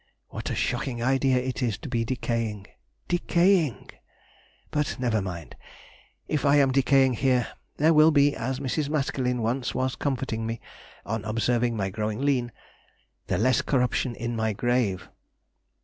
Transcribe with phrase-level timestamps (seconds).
[0.29, 2.65] What a shocking idea it is to be decaying!
[3.07, 3.91] decaying!
[4.71, 8.89] But never mind—if I am decaying here, there will be, as Mrs.
[8.89, 10.59] Maskelyne once was comforting me
[11.05, 12.51] (on observing my growing lean),
[13.27, 15.07] "the less corruption in my grave!"